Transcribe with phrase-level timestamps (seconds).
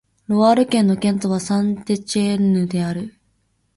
[0.25, 3.19] ロワール県の県都はサン＝テチエンヌである